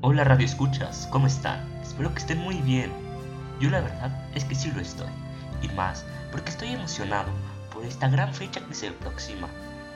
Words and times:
Hola 0.00 0.22
Radio 0.22 0.46
Escuchas, 0.46 1.08
¿cómo 1.10 1.26
están? 1.26 1.68
Espero 1.82 2.14
que 2.14 2.20
estén 2.20 2.38
muy 2.38 2.54
bien. 2.58 2.92
Yo 3.58 3.68
la 3.68 3.80
verdad 3.80 4.12
es 4.32 4.44
que 4.44 4.54
sí 4.54 4.70
lo 4.70 4.80
estoy. 4.80 5.08
Y 5.60 5.68
más 5.70 6.04
porque 6.30 6.50
estoy 6.50 6.68
emocionado 6.68 7.28
por 7.74 7.84
esta 7.84 8.08
gran 8.08 8.32
fecha 8.32 8.60
que 8.64 8.74
se 8.74 8.90
aproxima. 8.90 9.48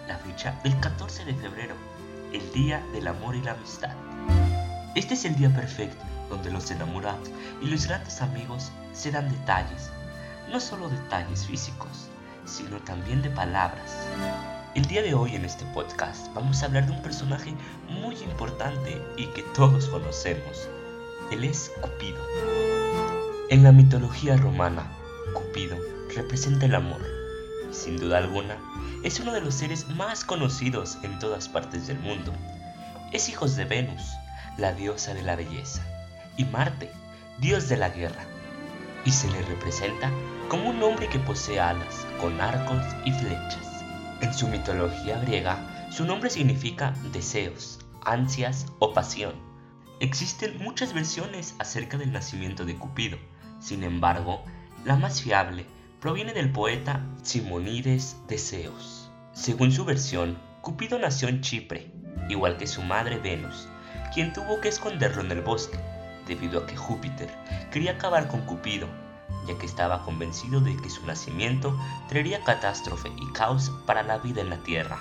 La 0.09 0.19
fecha 0.19 0.59
del 0.65 0.77
14 0.81 1.25
de 1.25 1.35
febrero, 1.35 1.77
el 2.33 2.53
Día 2.53 2.85
del 2.93 3.07
Amor 3.07 3.37
y 3.37 3.43
la 3.43 3.53
Amistad. 3.53 3.95
Este 4.97 5.15
es 5.15 5.25
el 5.25 5.37
día 5.37 5.55
perfecto 5.55 6.05
donde 6.29 6.51
los 6.51 6.69
enamorados 6.73 7.31
y 7.61 7.67
los 7.67 7.87
grandes 7.87 8.21
amigos 8.23 8.73
se 8.93 9.13
dan 9.13 9.31
detalles. 9.31 9.93
No 10.51 10.59
solo 10.59 10.89
detalles 10.89 11.47
físicos, 11.47 12.09
sino 12.45 12.79
también 12.79 13.23
de 13.23 13.31
palabras. 13.31 13.97
El 14.75 14.87
día 14.87 15.03
de 15.03 15.13
hoy 15.13 15.37
en 15.37 15.45
este 15.45 15.67
podcast 15.67 16.33
vamos 16.33 16.63
a 16.63 16.67
hablar 16.67 16.87
de 16.87 16.93
un 16.93 17.03
personaje 17.03 17.53
muy 17.91 18.17
importante 18.23 18.99
y 19.19 19.27
que 19.27 19.43
todos 19.55 19.87
conocemos. 19.89 20.67
Él 21.31 21.45
es 21.45 21.71
Cupido. 21.83 22.27
En 23.51 23.65
la 23.65 23.73
mitología 23.73 24.35
romana, 24.39 24.91
Cupido 25.35 25.77
representa 26.17 26.65
el 26.65 26.75
amor 26.75 27.03
y 27.71 27.75
sin 27.75 27.99
duda 27.99 28.17
alguna 28.17 28.57
es 29.03 29.21
uno 29.21 29.35
de 29.35 29.43
los 29.43 29.57
seres 29.57 29.89
más 29.91 30.25
conocidos 30.25 30.97
en 31.03 31.19
todas 31.19 31.51
partes 31.51 31.87
del 31.87 31.99
mundo. 31.99 32.33
Es 33.13 33.29
hijo 33.29 33.47
de 33.47 33.67
Venus, 33.67 34.15
la 34.57 34.73
diosa 34.73 35.13
de 35.13 35.23
la 35.23 35.37
belleza, 35.37 35.83
y 36.39 36.47
Marte, 36.47 36.91
dios 37.37 37.69
de 37.69 37.77
la 37.77 37.91
guerra, 37.91 38.25
y 39.05 39.11
se 39.11 39.31
le 39.31 39.43
representa 39.43 40.11
como 40.49 40.71
un 40.71 40.83
hombre 40.83 41.09
que 41.11 41.19
posee 41.19 41.61
alas 41.61 42.07
con 42.23 42.41
arcos 42.41 42.83
y 43.05 43.13
flechas. 43.13 43.72
En 44.23 44.33
su 44.33 44.47
mitología 44.47 45.19
griega, 45.19 45.59
su 45.91 46.05
nombre 46.05 46.31
significa 46.31 46.95
deseos, 47.13 47.81
ansias 48.05 48.67
o 48.79 48.95
pasión. 48.95 49.35
Existen 49.99 50.59
muchas 50.59 50.95
versiones 50.95 51.57
acerca 51.59 51.99
del 51.99 52.13
nacimiento 52.13 52.65
de 52.65 52.77
Cupido, 52.77 53.19
sin 53.59 53.83
embargo, 53.83 54.45
la 54.85 54.95
más 54.95 55.21
fiable 55.21 55.67
proviene 56.01 56.33
del 56.35 56.53
poeta 56.53 57.05
Simonides 57.23 58.17
de 58.29 58.39
Zeus. 58.39 59.11
Según 59.33 59.73
su 59.73 59.85
versión, 59.85 60.39
Cupido 60.61 61.01
nació 61.01 61.27
en 61.29 61.41
Chipre, 61.41 61.91
igual 62.29 62.59
que 62.59 62.69
su 62.69 62.81
madre 62.83 63.19
Venus, 63.19 63.67
quien 64.15 64.33
tuvo 64.33 64.61
que 64.61 64.69
esconderlo 64.69 65.23
en 65.23 65.33
el 65.33 65.41
bosque, 65.41 65.81
debido 66.29 66.61
a 66.61 66.67
que 66.67 66.77
Júpiter 66.77 67.29
quería 67.73 67.93
acabar 67.93 68.29
con 68.29 68.43
Cupido 68.43 68.87
ya 69.47 69.59
que 69.59 69.67
estaba 69.67 70.03
convencido 70.03 70.61
de 70.61 70.77
que 70.77 70.91
su 70.91 71.05
nacimiento 71.07 71.77
traería 72.09 72.43
catástrofe 72.45 73.11
y 73.21 73.33
caos 73.33 73.71
para 73.87 74.03
la 74.03 74.19
vida 74.19 74.41
en 74.41 74.51
la 74.51 74.59
tierra. 74.59 75.01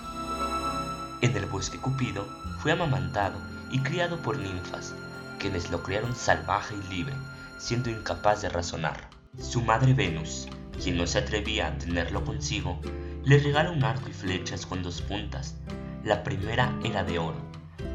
En 1.22 1.36
el 1.36 1.46
bosque 1.46 1.78
Cupido 1.80 2.26
fue 2.60 2.72
amamantado 2.72 3.40
y 3.72 3.80
criado 3.80 4.22
por 4.22 4.38
ninfas, 4.38 4.96
quienes 5.40 5.70
lo 5.70 5.84
criaron 5.84 6.16
salvaje 6.16 6.76
y 6.76 6.94
libre, 6.94 7.16
siendo 7.58 7.90
incapaz 7.90 8.42
de 8.42 8.50
razonar. 8.50 9.10
Su 9.40 9.62
madre 9.62 9.94
Venus, 9.94 10.48
quien 10.82 10.98
no 10.98 11.08
se 11.08 11.20
atrevía 11.20 11.68
a 11.68 11.78
tenerlo 11.78 12.26
consigo, 12.26 12.80
le 13.24 13.38
regala 13.38 13.72
un 13.72 13.84
arco 13.84 14.10
y 14.10 14.14
flechas 14.14 14.66
con 14.66 14.82
dos 14.84 15.02
puntas. 15.02 15.56
La 16.04 16.24
primera 16.24 16.74
era 16.84 17.04
de 17.04 17.20
oro, 17.20 17.40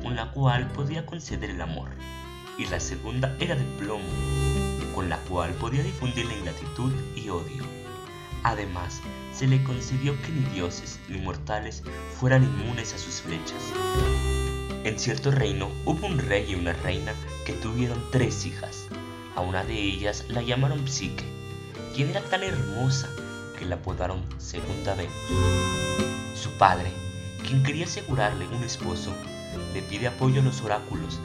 con 0.03 0.15
la 0.15 0.31
cual 0.31 0.69
podía 0.69 1.05
conceder 1.05 1.51
el 1.51 1.61
amor, 1.61 1.91
y 2.59 2.67
la 2.67 2.79
segunda 2.79 3.35
era 3.41 3.57
de 3.57 3.65
plomo, 3.79 4.05
con 4.97 5.11
la 5.11 5.19
cual 5.19 5.53
podía 5.53 5.83
difundir 5.83 6.25
la 6.25 6.33
ingratitud 6.33 6.91
y 7.15 7.29
odio. 7.29 7.63
Además, 8.43 9.03
se 9.31 9.47
le 9.47 9.63
concedió 9.63 10.19
que 10.23 10.33
ni 10.33 10.41
dioses 10.55 10.99
ni 11.11 11.19
mortales 11.19 11.83
fueran 12.19 12.45
inmunes 12.45 12.95
a 12.95 12.99
sus 12.99 13.21
flechas. 13.21 13.63
En 14.85 14.99
cierto 14.99 15.31
reino 15.31 15.69
hubo 15.85 16.07
un 16.07 16.19
rey 16.19 16.47
y 16.49 16.55
una 16.55 16.73
reina 16.73 17.13
que 17.45 17.53
tuvieron 17.53 18.03
tres 18.11 18.47
hijas. 18.47 18.89
A 19.35 19.43
una 19.43 19.65
de 19.65 19.75
ellas 19.75 20.25
la 20.29 20.41
llamaron 20.41 20.89
Psique, 20.89 21.27
quien 21.95 22.09
era 22.09 22.23
tan 22.23 22.43
hermosa 22.43 23.11
que 23.59 23.67
la 23.67 23.75
apodaron 23.75 24.25
Segunda 24.39 24.95
Venus. 24.95 25.13
Su 26.35 26.49
padre, 26.53 26.91
quien 27.47 27.63
quería 27.63 27.85
asegurarle 27.85 28.49
un 28.49 28.65
esposo, 28.65 29.15
le 29.75 29.83
pide 29.83 30.07
apoyo 30.07 30.41
a 30.41 30.45
los 30.45 30.63
oráculos 30.63 31.21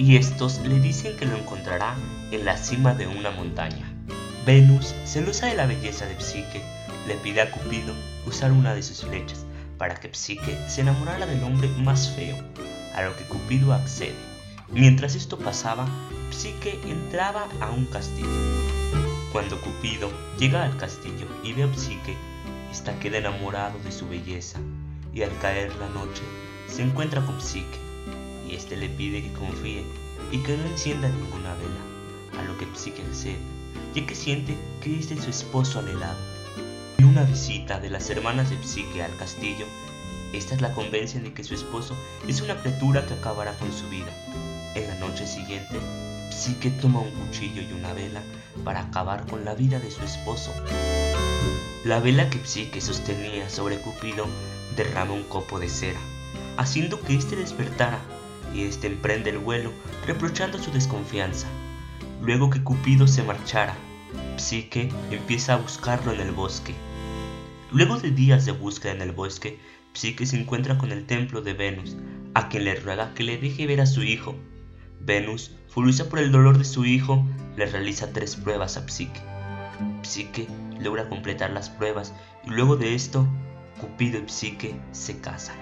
y 0.00 0.16
estos 0.16 0.60
le 0.60 0.80
dicen 0.80 1.14
que 1.18 1.26
lo 1.26 1.36
encontrará 1.36 1.94
en 2.30 2.46
la 2.46 2.56
cima 2.56 2.94
de 2.94 3.06
una 3.06 3.30
montaña. 3.32 3.92
Venus, 4.46 4.94
celosa 5.04 5.48
de 5.48 5.56
la 5.56 5.66
belleza 5.66 6.06
de 6.06 6.18
Psique, 6.18 6.62
le 7.06 7.16
pide 7.16 7.42
a 7.42 7.50
Cupido 7.50 7.92
usar 8.26 8.50
una 8.50 8.74
de 8.74 8.82
sus 8.82 9.02
flechas 9.02 9.44
para 9.76 9.96
que 9.96 10.08
Psique 10.14 10.56
se 10.68 10.80
enamorara 10.80 11.26
del 11.26 11.44
hombre 11.44 11.68
más 11.84 12.08
feo, 12.16 12.34
a 12.94 13.02
lo 13.02 13.14
que 13.14 13.24
Cupido 13.24 13.74
accede. 13.74 14.16
Mientras 14.70 15.16
esto 15.16 15.38
pasaba, 15.38 15.86
Psique 16.30 16.80
entraba 16.86 17.46
a 17.60 17.70
un 17.70 17.84
castillo. 17.84 18.28
Cuando 19.32 19.60
Cupido 19.60 20.10
llega 20.38 20.64
al 20.64 20.78
castillo 20.78 21.26
y 21.44 21.52
ve 21.52 21.64
a 21.64 21.74
Psique, 21.74 22.16
está 22.72 22.98
queda 23.00 23.18
enamorado 23.18 23.78
de 23.80 23.92
su 23.92 24.08
belleza 24.08 24.60
y 25.12 25.24
al 25.24 25.38
caer 25.40 25.76
la 25.76 25.90
noche 25.90 26.22
se 26.68 26.84
encuentra 26.84 27.20
con 27.26 27.38
Psique 27.38 27.89
y 28.50 28.56
este 28.56 28.76
le 28.76 28.88
pide 28.88 29.22
que 29.22 29.32
confíe 29.32 29.84
y 30.32 30.38
que 30.38 30.56
no 30.56 30.64
encienda 30.64 31.08
ninguna 31.08 31.54
vela, 31.54 32.40
a 32.40 32.44
lo 32.44 32.56
que 32.58 32.66
Psique 32.74 33.02
accede, 33.02 33.38
ya 33.94 34.06
que 34.06 34.14
siente 34.14 34.56
que 34.80 34.98
es 34.98 35.08
de 35.08 35.20
su 35.20 35.30
esposo 35.30 35.78
anhelado. 35.78 36.18
En 36.98 37.06
una 37.06 37.22
visita 37.22 37.80
de 37.80 37.90
las 37.90 38.10
hermanas 38.10 38.50
de 38.50 38.62
Psique 38.62 39.02
al 39.02 39.16
castillo, 39.16 39.66
estas 40.32 40.60
la 40.60 40.72
convencen 40.72 41.24
de 41.24 41.32
que 41.32 41.44
su 41.44 41.54
esposo 41.54 41.96
es 42.28 42.40
una 42.40 42.60
criatura 42.60 43.06
que 43.06 43.14
acabará 43.14 43.52
con 43.54 43.72
su 43.72 43.88
vida. 43.88 44.12
En 44.74 44.86
la 44.86 44.94
noche 44.96 45.26
siguiente, 45.26 45.78
Psique 46.30 46.70
toma 46.70 47.00
un 47.00 47.10
cuchillo 47.10 47.62
y 47.62 47.72
una 47.72 47.92
vela 47.92 48.22
para 48.64 48.80
acabar 48.80 49.26
con 49.26 49.44
la 49.44 49.54
vida 49.54 49.78
de 49.78 49.90
su 49.90 50.02
esposo. 50.02 50.52
La 51.84 51.98
vela 52.00 52.30
que 52.30 52.44
Psique 52.44 52.80
sostenía 52.80 53.48
sobre 53.48 53.78
Cupido 53.78 54.26
derrama 54.76 55.14
un 55.14 55.24
copo 55.24 55.58
de 55.58 55.68
cera, 55.68 56.00
haciendo 56.56 57.00
que 57.00 57.16
éste 57.16 57.36
despertara 57.36 58.00
y 58.54 58.62
éste 58.62 58.86
emprende 58.86 59.30
el 59.30 59.38
vuelo 59.38 59.72
reprochando 60.06 60.58
su 60.58 60.70
desconfianza. 60.70 61.46
Luego 62.22 62.50
que 62.50 62.62
Cupido 62.62 63.06
se 63.06 63.22
marchara, 63.22 63.76
Psique 64.36 64.88
empieza 65.10 65.54
a 65.54 65.56
buscarlo 65.56 66.12
en 66.12 66.20
el 66.20 66.32
bosque. 66.32 66.74
Luego 67.72 67.98
de 67.98 68.10
días 68.10 68.46
de 68.46 68.52
búsqueda 68.52 68.92
en 68.92 69.02
el 69.02 69.12
bosque, 69.12 69.58
Psique 69.92 70.26
se 70.26 70.38
encuentra 70.38 70.78
con 70.78 70.92
el 70.92 71.06
templo 71.06 71.42
de 71.42 71.54
Venus, 71.54 71.96
a 72.34 72.48
quien 72.48 72.64
le 72.64 72.74
ruega 72.74 73.14
que 73.14 73.22
le 73.22 73.38
deje 73.38 73.66
ver 73.66 73.80
a 73.80 73.86
su 73.86 74.02
hijo. 74.02 74.34
Venus, 75.00 75.52
furiosa 75.68 76.08
por 76.08 76.18
el 76.18 76.32
dolor 76.32 76.58
de 76.58 76.64
su 76.64 76.84
hijo, 76.84 77.24
le 77.56 77.66
realiza 77.66 78.12
tres 78.12 78.36
pruebas 78.36 78.76
a 78.76 78.88
Psique. 78.88 79.20
Psique 80.02 80.48
logra 80.80 81.08
completar 81.08 81.50
las 81.50 81.70
pruebas 81.70 82.12
y 82.44 82.50
luego 82.50 82.76
de 82.76 82.94
esto, 82.94 83.26
Cupido 83.80 84.18
y 84.18 84.28
Psique 84.28 84.74
se 84.92 85.20
casan. 85.20 85.56